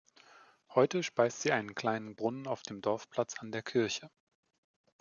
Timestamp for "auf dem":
2.47-2.81